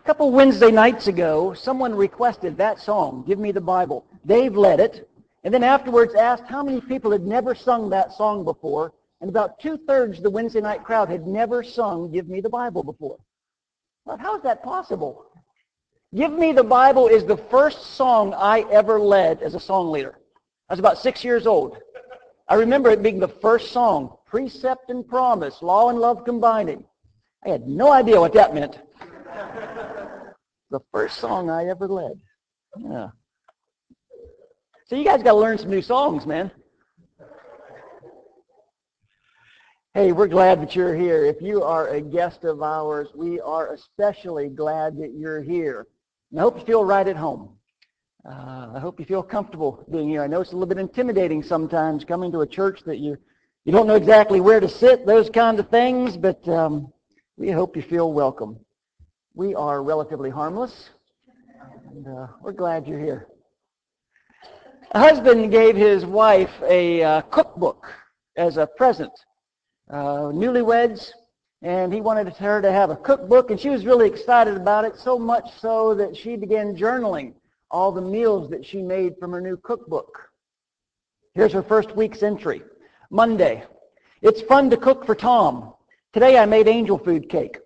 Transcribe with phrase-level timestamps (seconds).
[0.00, 4.06] A couple Wednesday nights ago, someone requested that song, Give Me the Bible.
[4.24, 5.06] Dave led it,
[5.44, 9.60] and then afterwards asked how many people had never sung that song before, and about
[9.60, 13.18] two-thirds of the Wednesday night crowd had never sung Give Me the Bible before.
[14.06, 15.26] Well, how is that possible?
[16.14, 20.18] Give Me the Bible is the first song I ever led as a song leader.
[20.70, 21.76] I was about six years old.
[22.48, 26.86] I remember it being the first song, Precept and Promise, Law and Love Combining.
[27.44, 28.78] I had no idea what that meant
[30.70, 32.20] the first song I ever led.
[32.78, 33.08] Yeah.
[34.86, 36.50] So you guys got to learn some new songs, man.
[39.94, 41.24] Hey, we're glad that you're here.
[41.24, 45.88] If you are a guest of ours, we are especially glad that you're here.
[46.30, 47.56] And I hope you feel right at home.
[48.24, 50.22] Uh, I hope you feel comfortable being here.
[50.22, 53.16] I know it's a little bit intimidating sometimes coming to a church that you
[53.64, 56.90] you don't know exactly where to sit, those kind of things, but um,
[57.36, 58.58] we hope you feel welcome.
[59.34, 60.90] We are relatively harmless,
[61.90, 63.28] and uh, we're glad you're here.
[64.90, 67.92] A husband gave his wife a uh, cookbook
[68.36, 69.12] as a present.
[69.88, 71.10] Uh, newlyweds,
[71.62, 74.96] and he wanted her to have a cookbook, and she was really excited about it,
[74.96, 77.32] so much so that she began journaling
[77.70, 80.28] all the meals that she made from her new cookbook.
[81.34, 82.62] Here's her first week's entry.
[83.10, 83.62] Monday.
[84.22, 85.72] It's fun to cook for Tom.
[86.12, 87.58] Today I made angel food cake.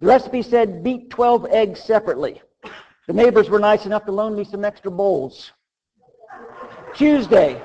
[0.00, 2.42] The recipe said beat 12 eggs separately.
[3.06, 5.52] The neighbors were nice enough to loan me some extra bowls.
[6.94, 7.62] Tuesday,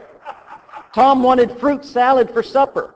[0.93, 2.95] Tom wanted fruit salad for supper.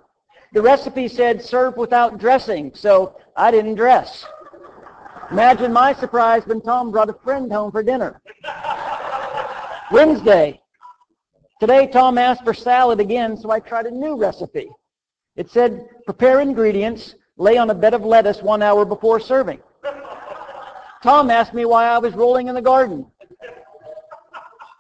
[0.52, 4.26] The recipe said serve without dressing, so I didn't dress.
[5.32, 8.22] Imagine my surprise when Tom brought a friend home for dinner.
[9.92, 10.62] Wednesday,
[11.60, 14.70] today Tom asked for salad again, so I tried a new recipe.
[15.36, 19.60] It said prepare ingredients, lay on a bed of lettuce one hour before serving.
[21.02, 23.06] Tom asked me why I was rolling in the garden.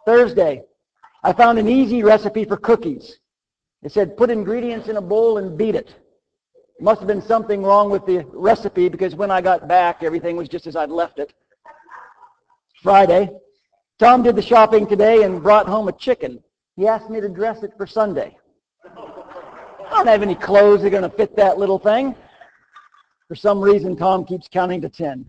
[0.05, 0.63] Thursday,
[1.23, 3.19] I found an easy recipe for cookies.
[3.81, 5.95] It said put ingredients in a bowl and beat it.
[6.79, 10.49] Must have been something wrong with the recipe because when I got back, everything was
[10.49, 11.33] just as I'd left it.
[12.81, 13.29] Friday,
[13.99, 16.43] Tom did the shopping today and brought home a chicken.
[16.75, 18.35] He asked me to dress it for Sunday.
[18.83, 22.15] I don't have any clothes that are going to fit that little thing.
[23.33, 25.27] For some reason, Tom keeps counting to 10.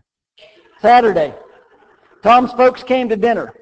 [0.83, 1.33] Saturday,
[2.23, 3.55] Tom's folks came to dinner.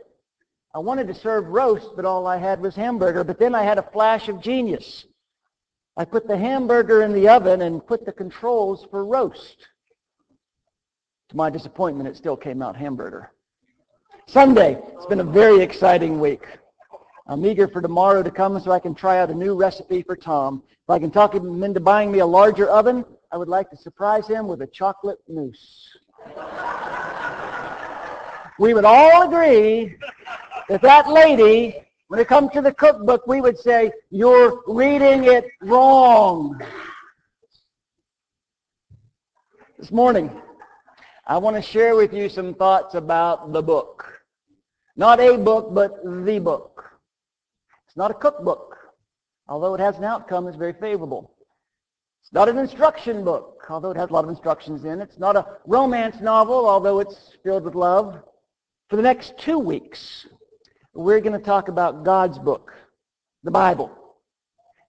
[0.74, 3.22] I wanted to serve roast, but all I had was hamburger.
[3.22, 5.04] But then I had a flash of genius.
[5.96, 9.58] I put the hamburger in the oven and put the controls for roast.
[11.28, 13.30] To my disappointment, it still came out hamburger.
[14.26, 16.48] Sunday, it's been a very exciting week.
[17.28, 20.16] I'm eager for tomorrow to come so I can try out a new recipe for
[20.16, 20.64] Tom.
[20.68, 23.76] If I can talk him into buying me a larger oven, I would like to
[23.78, 25.88] surprise him with a chocolate mousse.
[28.58, 29.96] we would all agree
[30.68, 35.46] that that lady, when it comes to the cookbook, we would say, you're reading it
[35.62, 36.60] wrong.
[39.78, 40.30] This morning,
[41.26, 44.20] I want to share with you some thoughts about the book.
[44.94, 46.84] Not a book, but the book.
[47.86, 48.76] It's not a cookbook,
[49.48, 51.31] although it has an outcome that's very favorable.
[52.22, 55.10] It's not an instruction book, although it has a lot of instructions in it.
[55.10, 58.22] It's not a romance novel, although it's filled with love.
[58.88, 60.26] For the next two weeks,
[60.94, 62.72] we're going to talk about God's book,
[63.42, 63.90] the Bible.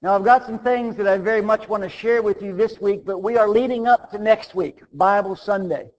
[0.03, 2.79] Now, I've got some things that I very much want to share with you this
[2.79, 5.89] week, but we are leading up to next week, Bible Sunday.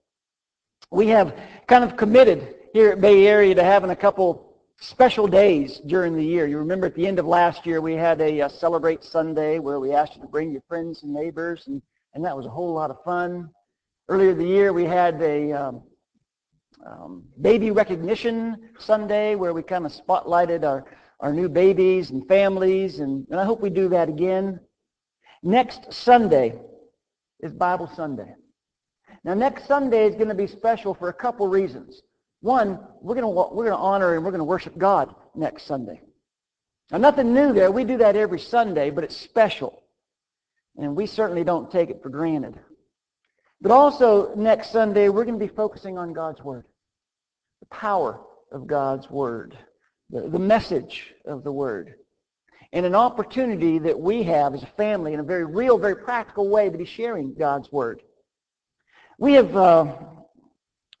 [0.91, 4.44] We have kind of committed here at Bay Area to having a couple
[4.79, 6.47] special days during the year.
[6.47, 9.79] You remember at the end of last year we had a, a, Celebrate Sunday where
[9.79, 11.81] we asked you to bring your friends and neighbors, and,
[12.13, 13.49] and that was a whole lot of fun.
[14.09, 15.83] Earlier the year we had a um,
[16.85, 20.85] um, Baby Recognition Sunday where we kind of spotlighted our,
[21.19, 24.59] our new babies and families, and, and I hope we do that again.
[25.41, 26.59] Next Sunday
[27.39, 28.35] is Bible Sunday.
[29.23, 32.01] Now next Sunday is going to be special for a couple reasons.
[32.45, 35.65] One, we're going to we're going to honor and we're going to worship God next
[35.65, 35.99] Sunday.
[36.91, 37.71] Now, nothing new there.
[37.71, 39.81] We do that every Sunday, but it's special.
[40.77, 42.59] And we certainly don't take it for granted.
[43.61, 46.65] But also, next Sunday, we're going to be focusing on God's Word.
[47.61, 48.21] The power
[48.51, 49.57] of God's Word.
[50.11, 51.95] The, the message of the Word.
[52.71, 56.47] And an opportunity that we have as a family in a very real, very practical
[56.47, 58.03] way to be sharing God's Word.
[59.17, 59.95] We have uh,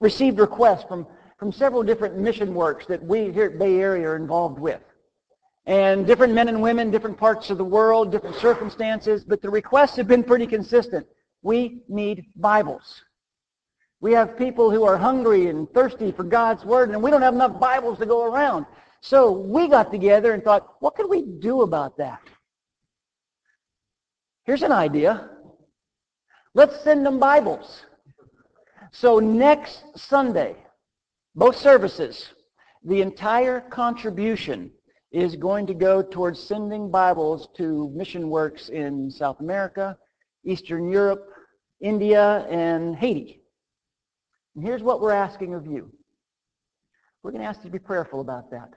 [0.01, 1.05] received requests from
[1.37, 4.81] from several different mission works that we here at Bay Area are involved with.
[5.65, 9.95] And different men and women, different parts of the world, different circumstances, but the requests
[9.95, 11.07] have been pretty consistent.
[11.41, 13.01] We need Bibles.
[13.99, 17.33] We have people who are hungry and thirsty for God's Word, and we don't have
[17.33, 18.65] enough Bibles to go around.
[19.01, 22.21] So we got together and thought, what could we do about that?
[24.43, 25.29] Here's an idea.
[26.53, 27.83] Let's send them Bibles.
[28.91, 30.55] So next Sunday,
[31.35, 32.29] both services,
[32.83, 34.71] the entire contribution
[35.11, 39.97] is going to go towards sending Bibles to mission works in South America,
[40.45, 41.29] Eastern Europe,
[41.81, 43.41] India, and Haiti.
[44.55, 45.91] And here's what we're asking of you.
[47.21, 48.69] We're going to ask you to be prayerful about that.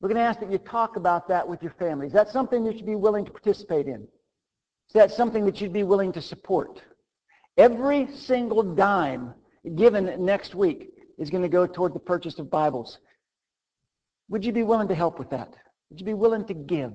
[0.00, 2.06] We're going to ask that you talk about that with your family.
[2.06, 4.02] Is that something you should be willing to participate in?
[4.02, 6.80] Is that something that you'd be willing to support?
[7.56, 9.34] Every single dime
[9.76, 12.98] given next week is going to go toward the purchase of Bibles.
[14.28, 15.54] Would you be willing to help with that?
[15.90, 16.94] Would you be willing to give?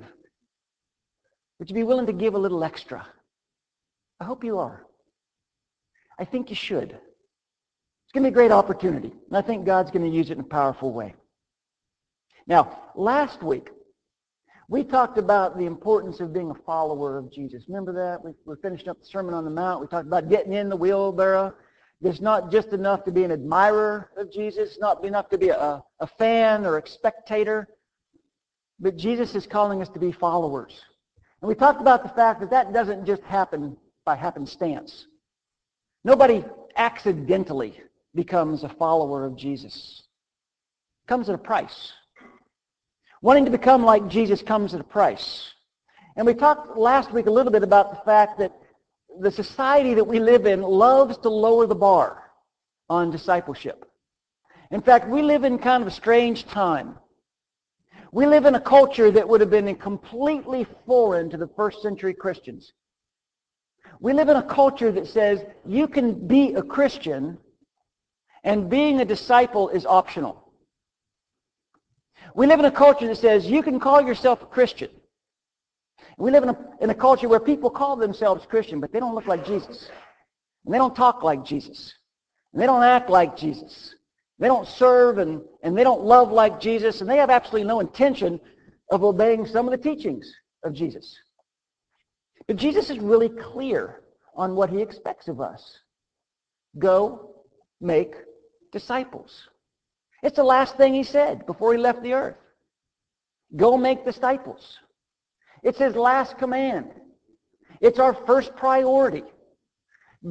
[1.59, 3.05] Would you be willing to give a little extra?
[4.19, 4.85] I hope you are.
[6.17, 6.91] I think you should.
[6.91, 10.33] It's going to be a great opportunity, and I think God's going to use it
[10.33, 11.13] in a powerful way.
[12.47, 13.69] Now, last week,
[14.67, 17.63] we talked about the importance of being a follower of Jesus.
[17.67, 18.23] Remember that?
[18.23, 19.81] We, we finished up the Sermon on the Mount.
[19.81, 21.53] We talked about getting in the wheelbarrow.
[22.01, 24.77] It's not just enough to be an admirer of Jesus.
[24.79, 27.67] Not enough to be a, a fan or a spectator.
[28.79, 30.81] But Jesus is calling us to be followers.
[31.41, 33.75] And we talked about the fact that that doesn't just happen
[34.05, 35.07] by happenstance.
[36.05, 36.45] Nobody
[36.77, 37.79] accidentally
[38.15, 40.03] becomes a follower of Jesus.
[41.03, 41.91] It comes at a price.
[43.21, 45.53] Wanting to become like Jesus comes at a price.
[46.15, 48.53] And we talked last week a little bit about the fact that
[49.19, 52.31] the society that we live in loves to lower the bar
[52.89, 53.85] on discipleship.
[54.71, 56.97] In fact, we live in kind of a strange time.
[58.11, 62.13] We live in a culture that would have been completely foreign to the first century
[62.13, 62.73] Christians.
[63.99, 67.37] We live in a culture that says you can be a Christian
[68.43, 70.53] and being a disciple is optional.
[72.35, 74.89] We live in a culture that says you can call yourself a Christian
[76.19, 79.15] we live in a, in a culture where people call themselves Christian, but they don't
[79.15, 79.89] look like Jesus.
[80.65, 81.93] And they don't talk like Jesus.
[82.51, 83.95] And they don't act like Jesus.
[84.37, 86.99] They don't serve and, and they don't love like Jesus.
[86.99, 88.39] And they have absolutely no intention
[88.91, 90.29] of obeying some of the teachings
[90.65, 91.17] of Jesus.
[92.47, 94.01] But Jesus is really clear
[94.35, 95.79] on what he expects of us.
[96.77, 97.43] Go
[97.79, 98.13] make
[98.73, 99.47] disciples.
[100.21, 102.37] It's the last thing he said before he left the earth.
[103.55, 104.79] Go make disciples.
[105.63, 106.91] It's his last command.
[107.81, 109.23] It's our first priority.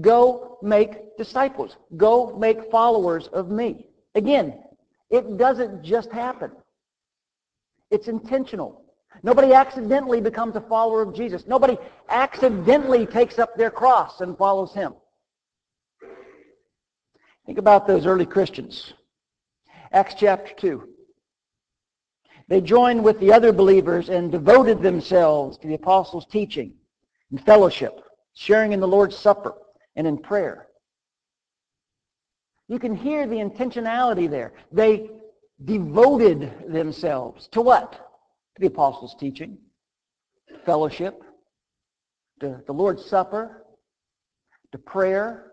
[0.01, 1.77] Go make disciples.
[1.97, 3.87] Go make followers of me.
[4.15, 4.59] Again,
[5.11, 6.51] it doesn't just happen.
[7.91, 8.83] It's intentional.
[9.23, 11.47] Nobody accidentally becomes a follower of Jesus.
[11.47, 11.79] Nobody
[12.09, 14.95] accidentally takes up their cross and follows him.
[17.47, 18.93] Think about those early Christians.
[19.91, 20.89] Acts chapter 2.
[22.49, 26.73] They joined with the other believers and devoted themselves to the apostles' teaching
[27.31, 28.01] and fellowship,
[28.33, 29.55] sharing in the Lord's Supper
[29.97, 30.69] and in prayer.
[32.67, 34.55] You can hear the intentionality there.
[34.73, 35.11] They
[35.65, 37.93] devoted themselves to what?
[37.93, 39.59] To the apostles' teaching,
[40.65, 41.23] fellowship,
[42.41, 43.67] to the Lord's Supper,
[44.73, 45.53] to prayer.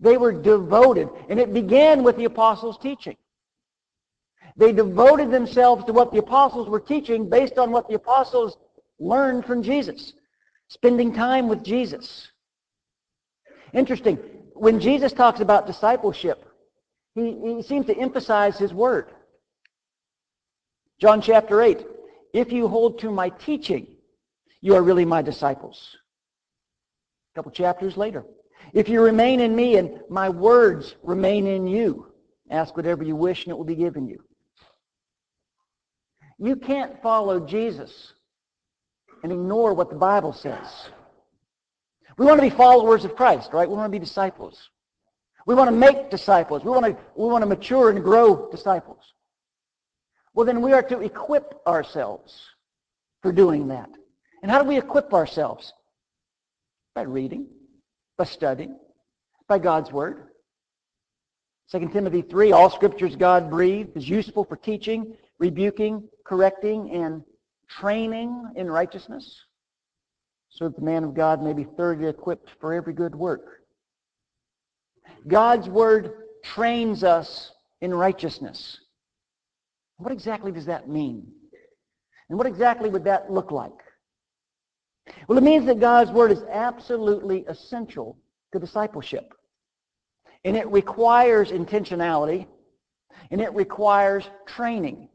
[0.00, 3.16] They were devoted, and it began with the apostles' teaching.
[4.58, 8.56] They devoted themselves to what the apostles were teaching based on what the apostles
[8.98, 10.14] learned from Jesus,
[10.66, 12.28] spending time with Jesus.
[13.72, 14.16] Interesting.
[14.54, 16.44] When Jesus talks about discipleship,
[17.14, 19.12] he, he seems to emphasize his word.
[21.00, 21.86] John chapter 8,
[22.34, 23.86] if you hold to my teaching,
[24.60, 25.96] you are really my disciples.
[27.32, 28.24] A couple chapters later,
[28.72, 32.12] if you remain in me and my words remain in you,
[32.50, 34.18] ask whatever you wish and it will be given you.
[36.38, 38.12] You can't follow Jesus
[39.22, 40.88] and ignore what the Bible says.
[42.16, 43.68] We want to be followers of Christ, right?
[43.68, 44.70] We want to be disciples.
[45.46, 46.64] We want to make disciples.
[46.64, 49.14] We want to, we want to mature and grow disciples.
[50.34, 52.40] Well, then we are to equip ourselves
[53.22, 53.88] for doing that.
[54.42, 55.72] And how do we equip ourselves?
[56.94, 57.46] By reading,
[58.16, 58.78] by studying,
[59.48, 60.28] by God's Word.
[61.70, 67.22] 2 Timothy 3, all scriptures God-breathed, is useful for teaching, rebuking, correcting, and
[67.68, 69.44] training in righteousness,
[70.50, 73.62] so that the man of God may be thoroughly equipped for every good work.
[75.26, 76.12] God's word
[76.44, 78.78] trains us in righteousness.
[79.96, 81.26] What exactly does that mean?
[82.28, 83.72] And what exactly would that look like?
[85.26, 88.18] Well, it means that God's word is absolutely essential
[88.52, 89.32] to discipleship.
[90.44, 92.46] And it requires intentionality.
[93.30, 95.08] And it requires training.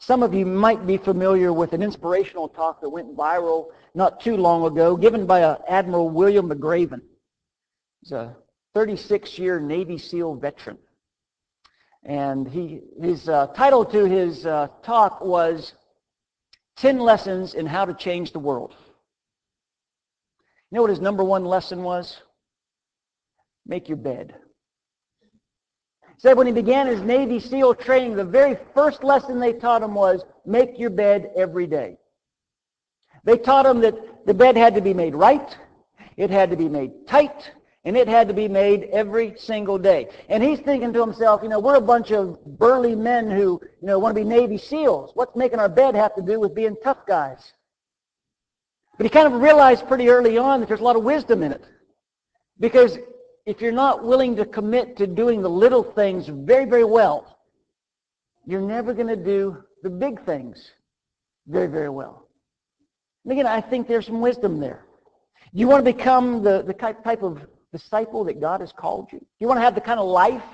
[0.00, 4.36] Some of you might be familiar with an inspirational talk that went viral not too
[4.36, 7.00] long ago, given by uh, Admiral William McRaven.
[8.00, 8.36] He's a
[8.76, 10.78] 36-year Navy SEAL veteran.
[12.04, 15.74] And he, his uh, title to his uh, talk was
[16.76, 18.74] 10 Lessons in How to Change the World.
[20.70, 22.18] You know what his number one lesson was?
[23.66, 24.34] Make your bed.
[26.18, 29.94] Said when he began his Navy SEAL training, the very first lesson they taught him
[29.94, 31.96] was make your bed every day.
[33.24, 35.56] They taught him that the bed had to be made right,
[36.16, 37.52] it had to be made tight,
[37.84, 40.08] and it had to be made every single day.
[40.28, 43.86] And he's thinking to himself, you know, we're a bunch of burly men who, you
[43.86, 45.12] know, want to be Navy SEALs.
[45.14, 47.52] What's making our bed have to do with being tough guys?
[48.96, 51.52] But he kind of realized pretty early on that there's a lot of wisdom in
[51.52, 51.64] it.
[52.58, 52.98] Because
[53.48, 57.38] if you're not willing to commit to doing the little things very, very well,
[58.44, 60.72] you're never going to do the big things
[61.46, 62.28] very, very well.
[63.24, 64.84] And again, I think there's some wisdom there.
[65.54, 67.40] You want to become the, the type of
[67.72, 69.24] disciple that God has called you?
[69.40, 70.44] You want to have the kind of life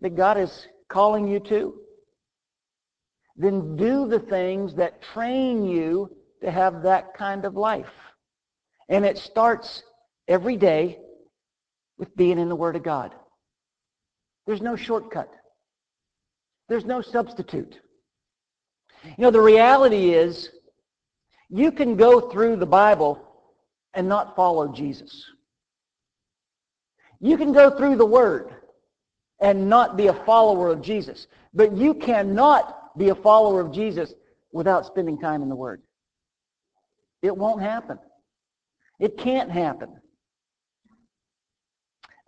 [0.00, 1.74] that God is calling you to?
[3.34, 7.90] Then do the things that train you to have that kind of life.
[8.88, 9.82] And it starts
[10.28, 11.00] every day
[11.98, 13.14] with being in the Word of God.
[14.46, 15.30] There's no shortcut.
[16.68, 17.78] There's no substitute.
[19.04, 20.50] You know, the reality is
[21.48, 23.22] you can go through the Bible
[23.94, 25.24] and not follow Jesus.
[27.20, 28.54] You can go through the Word
[29.40, 31.26] and not be a follower of Jesus.
[31.54, 34.14] But you cannot be a follower of Jesus
[34.52, 35.82] without spending time in the Word.
[37.22, 37.98] It won't happen.
[38.98, 40.01] It can't happen.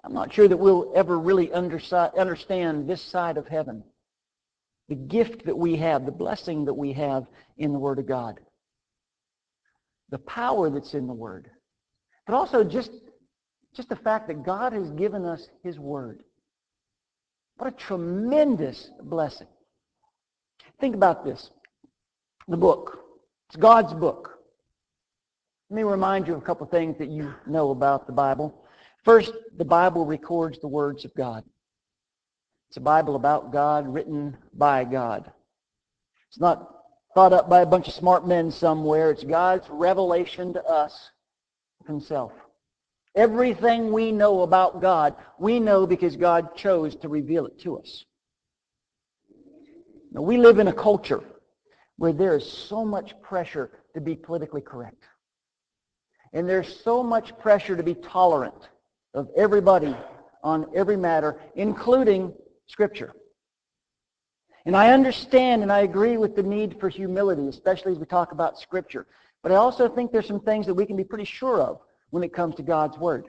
[0.04, 3.82] I'm not sure that we'll ever really understand this side of heaven.
[4.88, 8.38] The gift that we have, the blessing that we have in the Word of God.
[10.10, 11.50] The power that's in the Word.
[12.26, 12.90] But also just
[13.74, 16.22] just the fact that God has given us his word.
[17.56, 19.48] What a tremendous blessing.
[20.80, 21.50] Think about this.
[22.48, 23.00] The book.
[23.48, 24.38] It's God's book.
[25.70, 28.63] Let me remind you of a couple of things that you know about the Bible.
[29.04, 31.44] First, the Bible records the words of God.
[32.68, 35.30] It's a Bible about God, written by God.
[36.28, 36.70] It's not
[37.14, 39.10] thought up by a bunch of smart men somewhere.
[39.10, 41.10] It's God's revelation to us
[41.86, 42.32] himself.
[43.14, 48.04] Everything we know about God, we know because God chose to reveal it to us.
[50.10, 51.22] Now, we live in a culture
[51.96, 55.04] where there is so much pressure to be politically correct.
[56.32, 58.68] And there's so much pressure to be tolerant
[59.14, 59.96] of everybody
[60.42, 62.34] on every matter, including
[62.66, 63.14] Scripture.
[64.66, 68.32] And I understand and I agree with the need for humility, especially as we talk
[68.32, 69.06] about Scripture.
[69.42, 71.80] But I also think there's some things that we can be pretty sure of
[72.10, 73.28] when it comes to God's Word.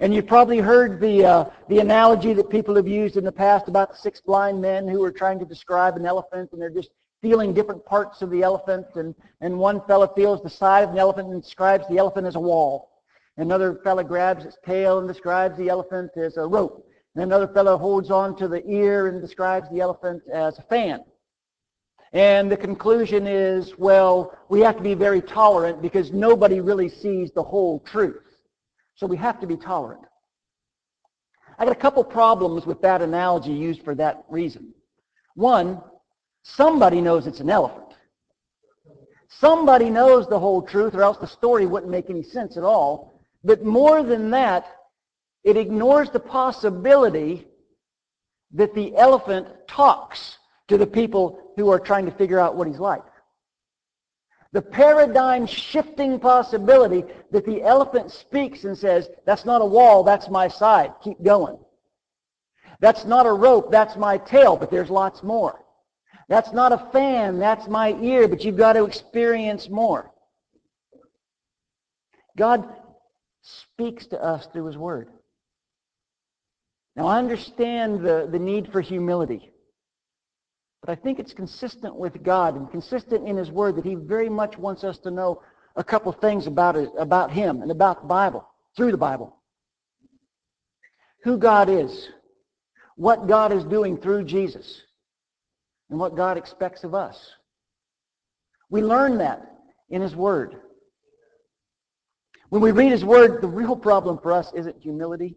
[0.00, 3.68] And you've probably heard the, uh, the analogy that people have used in the past
[3.68, 6.90] about the six blind men who were trying to describe an elephant and they're just
[7.22, 8.86] feeling different parts of the elephant.
[8.94, 12.34] And, and one fellow feels the side of an elephant and describes the elephant as
[12.34, 12.93] a wall.
[13.36, 16.86] Another fellow grabs its tail and describes the elephant as a rope.
[17.14, 21.00] And another fellow holds on to the ear and describes the elephant as a fan.
[22.12, 27.32] And the conclusion is, well, we have to be very tolerant because nobody really sees
[27.32, 28.22] the whole truth.
[28.94, 30.02] So we have to be tolerant.
[31.58, 34.72] I got a couple problems with that analogy used for that reason.
[35.34, 35.82] One,
[36.44, 37.94] somebody knows it's an elephant.
[39.28, 43.13] Somebody knows the whole truth or else the story wouldn't make any sense at all.
[43.44, 44.66] But more than that,
[45.44, 47.46] it ignores the possibility
[48.52, 52.78] that the elephant talks to the people who are trying to figure out what he's
[52.78, 53.02] like.
[54.52, 60.30] The paradigm shifting possibility that the elephant speaks and says, that's not a wall, that's
[60.30, 60.92] my side.
[61.02, 61.58] Keep going.
[62.80, 65.60] That's not a rope, that's my tail, but there's lots more.
[66.28, 70.12] That's not a fan, that's my ear, but you've got to experience more.
[72.36, 72.68] God
[73.44, 75.10] speaks to us through his word.
[76.96, 79.50] Now I understand the, the need for humility.
[80.80, 84.28] But I think it's consistent with God and consistent in his word that he very
[84.28, 85.42] much wants us to know
[85.76, 88.46] a couple things about, it, about him and about the Bible,
[88.76, 89.34] through the Bible.
[91.24, 92.10] Who God is,
[92.96, 94.82] what God is doing through Jesus,
[95.90, 97.18] and what God expects of us.
[98.70, 99.58] We learn that
[99.90, 100.56] in his word.
[102.50, 105.36] When we read his word, the real problem for us isn't humility.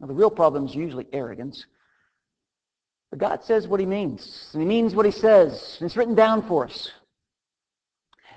[0.00, 1.66] Now, the real problem is usually arrogance.
[3.10, 6.14] But God says what he means, and he means what he says, and it's written
[6.14, 6.90] down for us.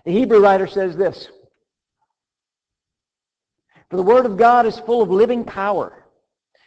[0.06, 1.28] The Hebrew writer says this,
[3.90, 6.06] For the word of God is full of living power.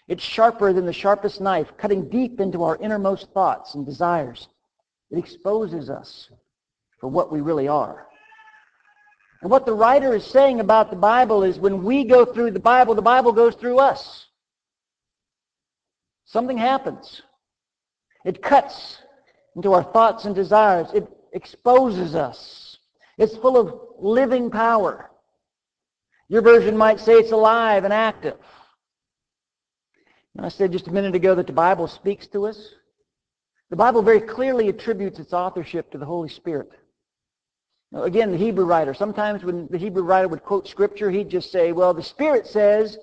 [0.09, 4.49] It's sharper than the sharpest knife, cutting deep into our innermost thoughts and desires.
[5.11, 6.29] It exposes us
[7.01, 8.09] for what we really are.
[9.43, 12.61] And what the writer is saying about the Bible is when we go through the
[12.61, 14.27] Bible, the Bible goes through us.
[16.25, 17.23] Something happens.
[18.25, 18.99] It cuts
[19.57, 20.87] into our thoughts and desires.
[20.95, 22.79] It exposes us.
[23.19, 25.11] It's full of living power.
[26.29, 28.39] Your version might say it's alive and active.
[30.37, 32.75] And I said just a minute ago that the Bible speaks to us.
[33.71, 36.71] The Bible very clearly attributes its authorship to the Holy Spirit.
[37.93, 41.53] Now, again, the Hebrew writer, sometimes when the Hebrew writer would quote Scripture, he'd just
[41.53, 42.97] say, well, the Spirit says,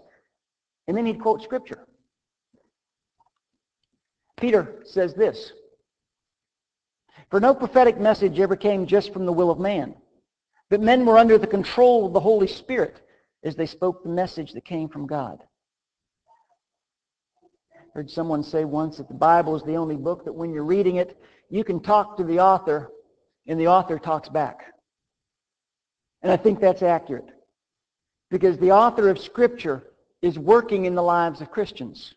[0.88, 1.88] and then he'd quote Scripture.
[4.38, 5.51] Peter says this,
[7.29, 9.93] For no prophetic message ever came just from the will of man,
[10.69, 13.01] but men were under the control of the Holy Spirit
[13.43, 15.39] as they spoke the message that came from God.
[17.75, 20.63] I heard someone say once that the Bible is the only book that when you're
[20.63, 22.91] reading it, you can talk to the author
[23.46, 24.74] and the author talks back.
[26.21, 27.29] And I think that's accurate.
[28.29, 29.83] Because the author of Scripture
[30.21, 32.13] is working in the lives of Christians.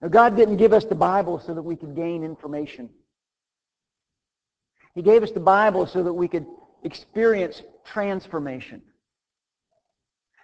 [0.00, 2.88] Now, God didn't give us the Bible so that we could gain information.
[4.94, 6.46] He gave us the Bible so that we could
[6.82, 8.82] experience transformation.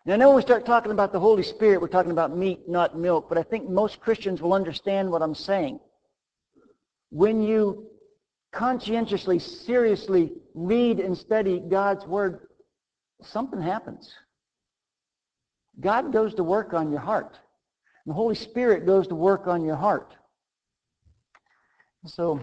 [0.04, 2.68] Now, I know when we start talking about the Holy Spirit, we're talking about meat,
[2.68, 5.80] not milk, but I think most Christians will understand what I'm saying.
[7.10, 7.88] When you
[8.56, 12.48] conscientiously, seriously read and study God's Word,
[13.22, 14.10] something happens.
[15.78, 17.38] God goes to work on your heart.
[18.06, 20.14] The Holy Spirit goes to work on your heart.
[22.06, 22.40] So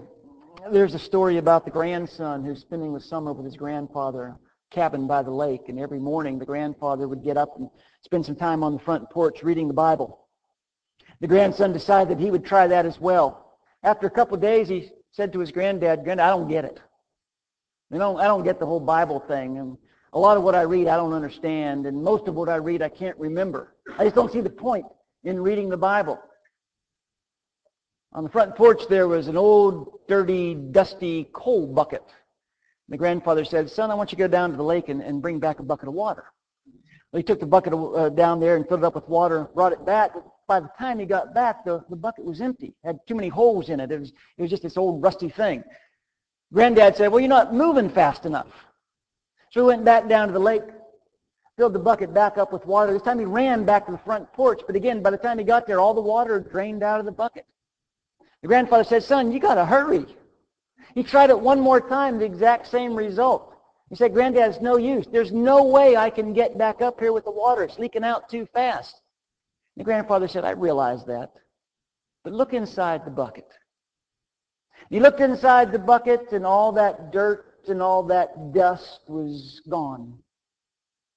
[0.71, 4.35] there's a story about the grandson who's spending the summer with his grandfather,
[4.69, 7.69] cabin by the lake, and every morning the grandfather would get up and
[8.03, 10.27] spend some time on the front porch reading the Bible.
[11.21, 13.57] The grandson decided that he would try that as well.
[13.81, 16.79] After a couple of days, he said to his granddad, Granddad, I don't get it.
[17.91, 19.59] You know, I don't get the whole Bible thing.
[19.59, 19.77] And
[20.11, 21.85] a lot of what I read, I don't understand.
[21.85, 23.75] And most of what I read, I can't remember.
[23.97, 24.85] I just don't see the point
[25.23, 26.19] in reading the Bible.
[28.13, 32.03] On the front porch there was an old, dirty, dusty coal bucket.
[32.89, 35.21] The grandfather said, son, I want you to go down to the lake and, and
[35.21, 36.25] bring back a bucket of water.
[37.11, 39.53] Well, he took the bucket uh, down there and filled it up with water, and
[39.53, 40.11] brought it back.
[40.53, 42.75] By the time he got back, the, the bucket was empty.
[42.83, 43.91] Had too many holes in it.
[43.91, 45.63] It was, it was just this old rusty thing.
[46.53, 48.49] Granddad said, well, you're not moving fast enough.
[49.49, 50.61] So he went back down to the lake,
[51.57, 52.93] filled the bucket back up with water.
[52.93, 54.61] This time he ran back to the front porch.
[54.67, 57.11] But again, by the time he got there, all the water drained out of the
[57.11, 57.47] bucket.
[58.43, 60.05] The grandfather said, son, you got to hurry.
[60.93, 63.55] He tried it one more time, the exact same result.
[63.89, 65.07] He said, Granddad, it's no use.
[65.11, 67.63] There's no way I can get back up here with the water.
[67.63, 68.99] It's leaking out too fast.
[69.77, 71.33] The grandfather said, I realize that.
[72.23, 73.47] But look inside the bucket.
[74.89, 80.19] He looked inside the bucket and all that dirt and all that dust was gone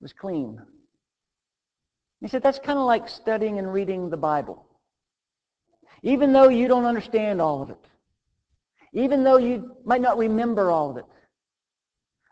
[0.01, 0.61] it was clean.
[2.21, 4.67] He said, that's kind of like studying and reading the Bible.
[6.03, 7.89] Even though you don't understand all of it,
[8.93, 11.05] even though you might not remember all of it,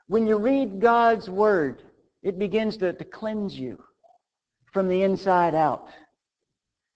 [0.06, 1.82] when you read God's Word,
[2.22, 3.82] it begins to, to cleanse you
[4.72, 5.88] from the inside out.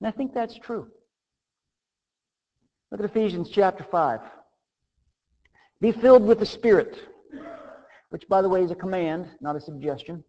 [0.01, 0.89] And I think that's true.
[2.91, 4.21] Look at Ephesians chapter 5.
[5.81, 6.99] Be filled with the Spirit,
[8.11, 10.25] which, by the way, is a command, not a suggestion.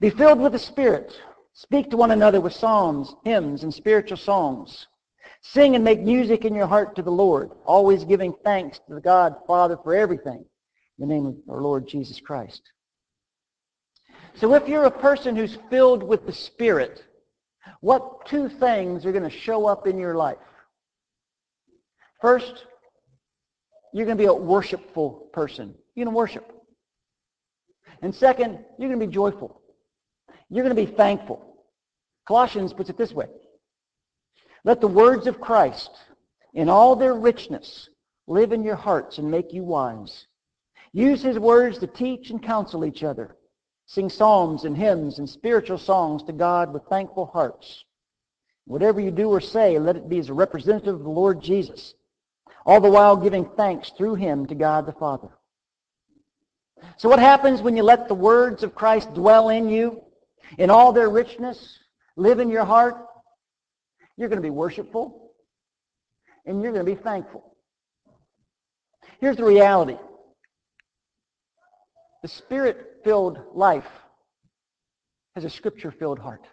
[0.00, 1.18] Be filled with the Spirit.
[1.54, 4.86] Speak to one another with psalms, hymns, and spiritual songs.
[5.42, 9.00] Sing and make music in your heart to the Lord, always giving thanks to the
[9.00, 10.44] God Father for everything
[10.98, 12.62] in the name of our Lord Jesus Christ.
[14.34, 17.04] So if you're a person who's filled with the Spirit,
[17.80, 20.38] what two things are going to show up in your life?
[22.20, 22.66] First,
[23.92, 25.74] you're going to be a worshipful person.
[25.94, 26.50] You're going to worship.
[28.00, 29.60] And second, you're going to be joyful.
[30.48, 31.56] You're going to be thankful.
[32.26, 33.26] Colossians puts it this way.
[34.64, 35.90] Let the words of Christ
[36.54, 37.88] in all their richness
[38.26, 40.26] live in your hearts and make you wise.
[40.92, 43.36] Use his words to teach and counsel each other.
[43.86, 47.84] Sing psalms and hymns and spiritual songs to God with thankful hearts.
[48.66, 51.94] Whatever you do or say, let it be as a representative of the Lord Jesus,
[52.64, 55.28] all the while giving thanks through him to God the Father.
[56.96, 60.02] So what happens when you let the words of Christ dwell in you?
[60.58, 61.78] in all their richness,
[62.16, 62.96] live in your heart,
[64.16, 65.32] you're going to be worshipful
[66.44, 67.56] and you're going to be thankful.
[69.20, 69.96] Here's the reality.
[72.22, 73.88] The spirit-filled life
[75.34, 76.46] has a scripture-filled heart.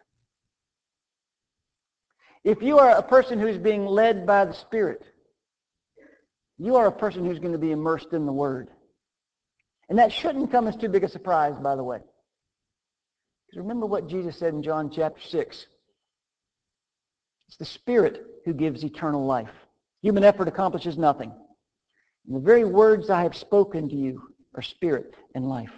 [2.43, 5.03] If you are a person who's being led by the Spirit,
[6.57, 8.69] you are a person who's going to be immersed in the Word.
[9.89, 11.99] And that shouldn't come as too big a surprise, by the way.
[13.47, 15.65] Because remember what Jesus said in John chapter 6.
[17.47, 19.51] It's the Spirit who gives eternal life.
[20.01, 21.33] Human effort accomplishes nothing.
[22.27, 25.71] And the very words I have spoken to you are spirit and life.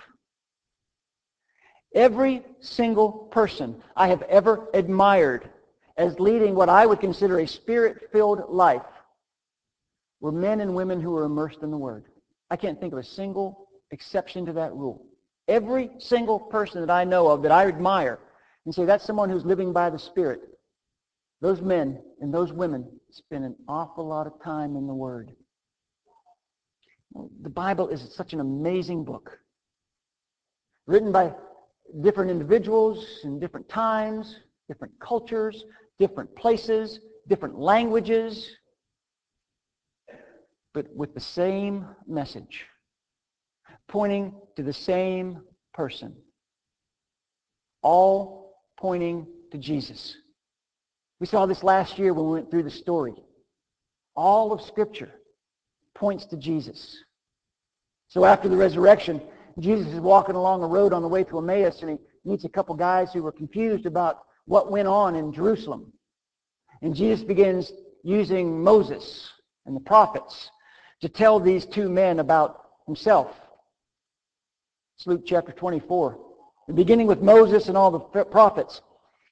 [1.94, 5.50] Every single person I have ever admired
[5.98, 8.82] as leading what I would consider a spirit-filled life
[10.22, 12.06] were men and women who were immersed in the Word.
[12.50, 15.06] I can't think of a single exception to that rule.
[15.48, 18.20] Every single person that I know of that I admire
[18.66, 20.42] and say that's someone who's living by the Spirit,
[21.42, 25.36] those men and those women spend an awful lot of time in the Word.
[27.14, 29.38] The Bible is such an amazing book.
[30.88, 31.34] Written by
[32.02, 35.66] different individuals in different times, different cultures,
[36.00, 38.52] different places, different languages,
[40.74, 42.66] but with the same message,
[43.88, 45.42] pointing to the same
[45.74, 46.16] person,
[47.82, 50.16] all pointing to Jesus.
[51.20, 53.14] We saw this last year when we went through the story.
[54.16, 55.12] All of Scripture
[56.02, 56.98] points to Jesus.
[58.08, 59.22] So after the resurrection,
[59.60, 62.50] Jesus is walking along a road on the way to Emmaus, and he meets a
[62.50, 65.94] couple guys who were confused about what went on in Jerusalem.
[66.82, 67.72] And Jesus begins
[68.04, 69.30] using Moses
[69.68, 70.50] and the prophets
[71.02, 73.40] to tell these two men about himself.
[74.98, 76.18] It's Luke chapter 24.
[76.68, 78.82] And beginning with Moses and all the prophets,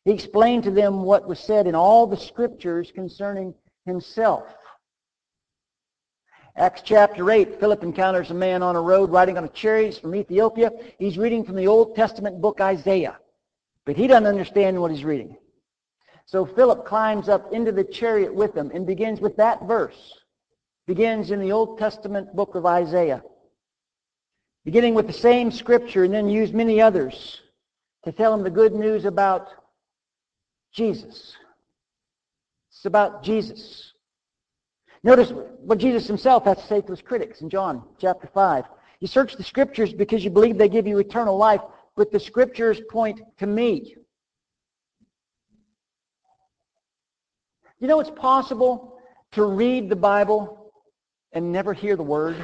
[0.05, 3.55] he explained to them what was said in all the scriptures concerning
[3.88, 4.43] himself.
[6.60, 10.13] Acts chapter 8, Philip encounters a man on a road riding on a chariot from
[10.13, 10.69] Ethiopia.
[10.98, 13.17] He's reading from the Old Testament book Isaiah.
[13.86, 15.38] But he doesn't understand what he's reading.
[16.26, 20.19] So Philip climbs up into the chariot with him and begins with that verse.
[20.86, 23.24] Begins in the Old Testament book of Isaiah.
[24.65, 27.39] Beginning with the same scripture and then use many others
[28.04, 29.48] to tell him the good news about
[30.74, 31.38] Jesus.
[32.69, 33.93] It's about Jesus.
[35.03, 35.31] Notice
[35.62, 38.65] what Jesus himself has to say to his critics in John chapter 5.
[38.99, 41.62] You search the scriptures because you believe they give you eternal life,
[41.95, 43.95] but the scriptures point to me.
[47.79, 48.99] You know it's possible
[49.31, 50.71] to read the Bible
[51.31, 52.35] and never hear the word?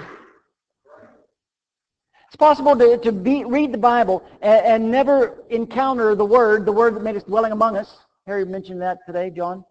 [2.27, 6.71] It's possible to, to be, read the Bible and, and never encounter the word, the
[6.71, 7.97] word that made us dwelling among us.
[8.27, 9.65] Harry mentioned that today, John.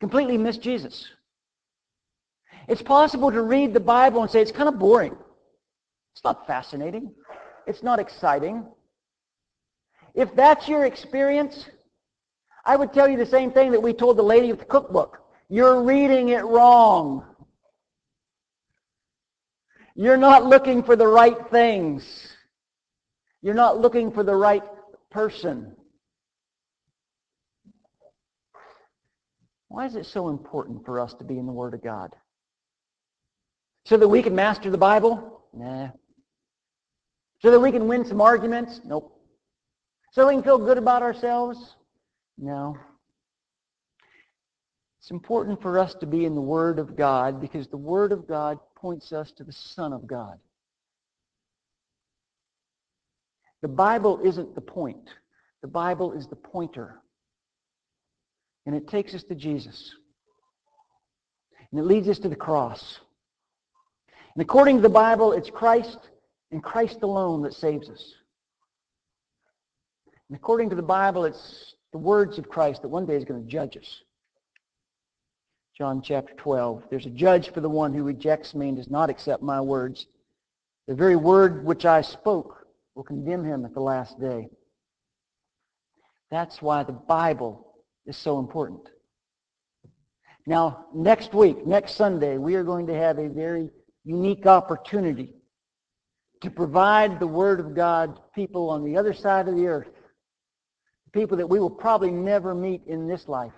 [0.00, 1.08] Completely miss Jesus.
[2.68, 5.16] It's possible to read the Bible and say it's kind of boring.
[6.14, 7.12] It's not fascinating.
[7.66, 8.66] It's not exciting.
[10.14, 11.68] If that's your experience,
[12.64, 15.18] I would tell you the same thing that we told the lady with the cookbook.
[15.48, 17.24] You're reading it wrong.
[19.94, 22.28] You're not looking for the right things.
[23.42, 24.62] You're not looking for the right
[25.10, 25.76] person.
[29.68, 32.14] Why is it so important for us to be in the Word of God?
[33.84, 35.42] So that we can master the Bible?
[35.52, 35.90] Nah.
[37.40, 38.80] So that we can win some arguments?
[38.84, 39.20] Nope.
[40.12, 41.76] So we can feel good about ourselves?
[42.38, 42.78] No.
[45.00, 48.26] It's important for us to be in the Word of God because the Word of
[48.26, 50.38] God points us to the Son of God.
[53.60, 55.10] The Bible isn't the point.
[55.60, 57.00] The Bible is the pointer.
[58.64, 59.94] And it takes us to Jesus.
[61.70, 63.00] And it leads us to the cross.
[64.34, 65.98] And according to the Bible, it's Christ
[66.50, 68.14] and Christ alone that saves us.
[70.28, 73.42] And according to the Bible, it's the words of Christ that one day is going
[73.42, 74.02] to judge us.
[75.76, 76.84] John chapter 12.
[76.90, 80.06] There's a judge for the one who rejects me and does not accept my words.
[80.86, 84.48] The very word which I spoke will condemn him at the last day.
[86.30, 87.74] That's why the Bible
[88.06, 88.88] is so important.
[90.46, 93.70] Now, next week, next Sunday, we are going to have a very
[94.04, 95.30] unique opportunity
[96.42, 99.88] to provide the Word of God to people on the other side of the earth,
[101.12, 103.52] people that we will probably never meet in this life,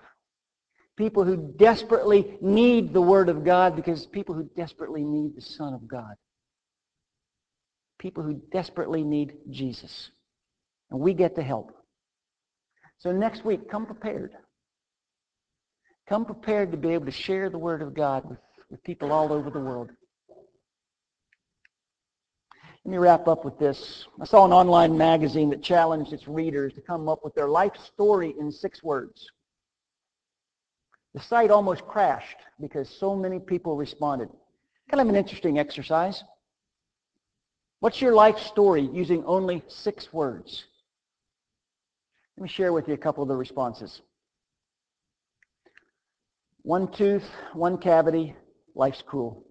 [0.95, 5.73] people who desperately need the Word of God because people who desperately need the Son
[5.73, 6.15] of God,
[7.99, 10.11] people who desperately need Jesus.
[10.89, 11.73] And we get to help.
[12.99, 14.31] So next week, come prepared.
[16.07, 18.39] Come prepared to be able to share the Word of God with,
[18.71, 19.89] with people all over the world.
[22.87, 24.07] Let me wrap up with this.
[24.21, 27.73] I saw an online magazine that challenged its readers to come up with their life
[27.75, 29.29] story in six words.
[31.13, 34.29] The site almost crashed because so many people responded.
[34.89, 36.23] Kind of an interesting exercise.
[37.81, 40.63] What's your life story using only six words?
[42.37, 44.01] Let me share with you a couple of the responses.
[46.61, 48.33] One tooth, one cavity,
[48.75, 49.46] life's cruel.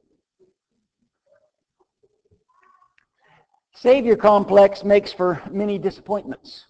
[3.78, 6.64] Savior complex makes for many disappointments.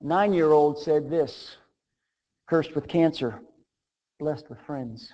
[0.00, 1.56] Nine-year-old said this,
[2.48, 3.40] cursed with cancer,
[4.18, 5.12] blessed with friends.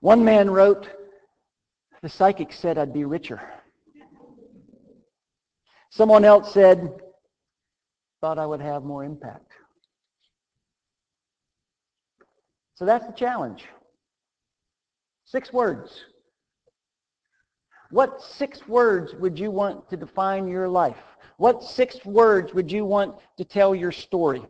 [0.00, 0.88] One man wrote,
[2.02, 3.40] the psychic said I'd be richer.
[5.90, 7.00] Someone else said,
[8.20, 9.50] thought I would have more impact.
[12.76, 13.64] So that's the challenge.
[15.24, 16.04] Six words.
[17.94, 20.96] What six words would you want to define your life?
[21.36, 24.44] What six words would you want to tell your story?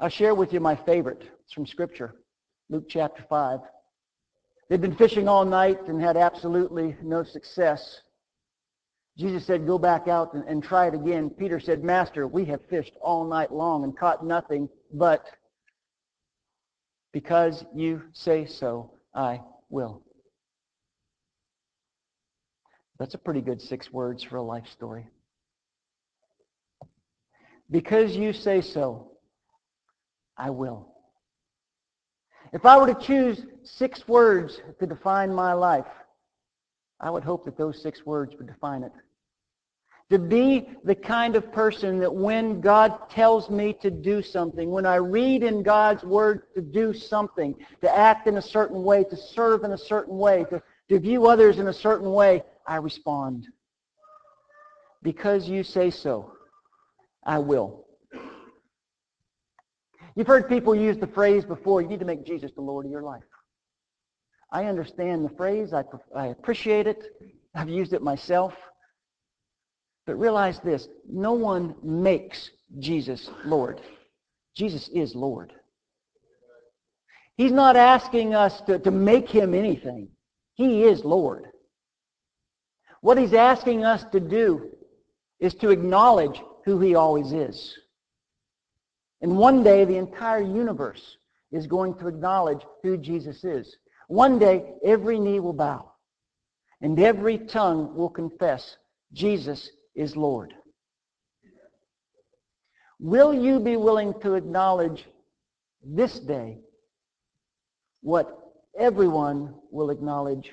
[0.00, 1.28] I'll share with you my favorite.
[1.44, 2.14] It's from Scripture,
[2.70, 3.60] Luke chapter 5.
[4.70, 8.00] They'd been fishing all night and had absolutely no success.
[9.18, 11.28] Jesus said, go back out and, and try it again.
[11.28, 15.26] Peter said, Master, we have fished all night long and caught nothing, but
[17.12, 20.02] because you say so, I will.
[23.02, 25.08] That's a pretty good six words for a life story.
[27.68, 29.10] Because you say so,
[30.36, 30.86] I will.
[32.52, 35.88] If I were to choose six words to define my life,
[37.00, 38.92] I would hope that those six words would define it.
[40.10, 44.86] To be the kind of person that when God tells me to do something, when
[44.86, 49.16] I read in God's Word to do something, to act in a certain way, to
[49.16, 53.46] serve in a certain way, to, to view others in a certain way, I respond.
[55.02, 56.32] Because you say so,
[57.24, 57.86] I will.
[60.14, 62.92] You've heard people use the phrase before, you need to make Jesus the Lord of
[62.92, 63.22] your life.
[64.52, 65.72] I understand the phrase.
[65.72, 67.02] I, I appreciate it.
[67.54, 68.54] I've used it myself.
[70.06, 73.80] But realize this, no one makes Jesus Lord.
[74.54, 75.52] Jesus is Lord.
[77.36, 80.08] He's not asking us to, to make him anything.
[80.54, 81.46] He is Lord.
[83.02, 84.70] What he's asking us to do
[85.40, 87.76] is to acknowledge who he always is.
[89.20, 91.18] And one day the entire universe
[91.50, 93.76] is going to acknowledge who Jesus is.
[94.06, 95.92] One day every knee will bow
[96.80, 98.76] and every tongue will confess
[99.12, 100.54] Jesus is Lord.
[103.00, 105.06] Will you be willing to acknowledge
[105.84, 106.60] this day
[108.00, 108.38] what
[108.78, 110.52] everyone will acknowledge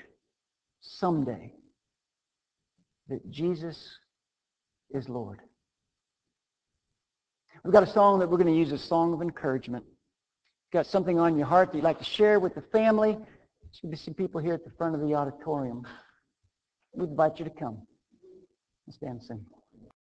[0.82, 1.54] someday?
[3.10, 3.98] That Jesus
[4.92, 5.40] is Lord.
[7.64, 9.84] We've got a song that we're going to use, a song of encouragement.
[10.72, 13.14] Got something on your heart that you'd like to share with the family?
[13.14, 15.86] There's going to be some people here at the front of the auditorium.
[16.94, 17.82] We invite you to come.
[18.88, 19.46] Let's stand and sing.